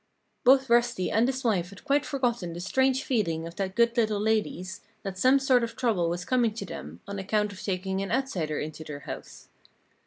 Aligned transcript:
Both 0.43 0.67
Rusty 0.67 1.11
and 1.11 1.27
his 1.27 1.43
wife 1.43 1.69
had 1.69 1.83
quite 1.85 2.07
forgotten 2.07 2.53
the 2.53 2.59
strange 2.59 3.03
feeling 3.03 3.45
of 3.45 3.55
that 3.57 3.75
good 3.75 3.95
little 3.95 4.19
lady's 4.19 4.81
that 5.03 5.15
some 5.15 5.37
sort 5.37 5.63
of 5.63 5.75
trouble 5.75 6.09
was 6.09 6.25
coming 6.25 6.55
to 6.55 6.65
them 6.65 7.01
on 7.07 7.19
account 7.19 7.53
of 7.53 7.61
taking 7.61 8.01
an 8.01 8.11
outsider 8.11 8.59
into 8.59 8.83
their 8.83 9.01
house. 9.01 9.49